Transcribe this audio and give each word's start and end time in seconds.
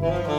Mm-hmm. 0.00 0.37